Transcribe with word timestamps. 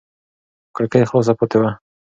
کړکۍ 0.75 1.03
خلاصه 1.09 1.33
پاتې 1.39 1.57
وه. 1.61 1.69